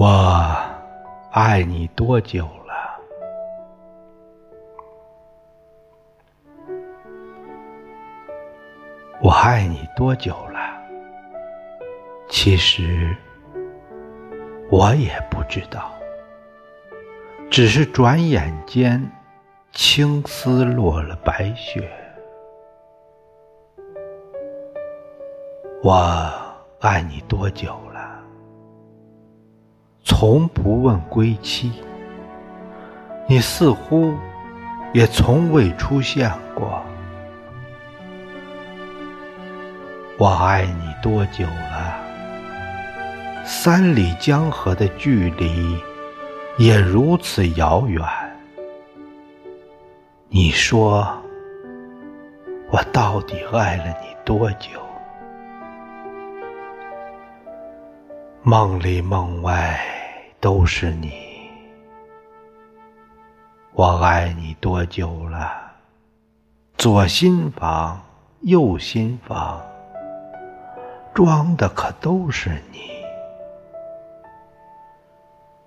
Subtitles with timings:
[0.00, 0.56] 我
[1.30, 2.98] 爱你多久了？
[9.20, 10.58] 我爱你多久了？
[12.30, 13.14] 其实
[14.70, 15.92] 我也不知道，
[17.50, 19.06] 只是转眼间，
[19.70, 21.86] 青丝落了白雪。
[25.82, 25.92] 我
[26.80, 27.89] 爱你多久了？
[30.04, 31.72] 从不问归期，
[33.28, 34.14] 你似乎
[34.92, 36.82] 也从未出现过。
[40.18, 41.96] 我爱你多久了？
[43.44, 45.78] 三里江河的距离
[46.58, 48.02] 也如此遥远。
[50.28, 51.06] 你说，
[52.70, 54.80] 我到底爱了你多久？
[58.42, 59.78] 梦里梦外
[60.40, 61.12] 都是你。
[63.74, 65.52] 我爱你多久了？
[66.78, 68.00] 左心房，
[68.40, 69.60] 右心房，
[71.12, 72.78] 装的可都是你。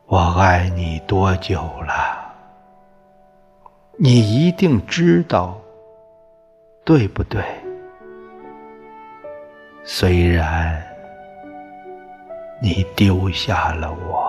[0.07, 2.33] 我爱你多久了？
[3.99, 5.55] 你一定知道，
[6.83, 7.43] 对不对？
[9.83, 10.83] 虽然
[12.65, 14.22] 你丢下了我。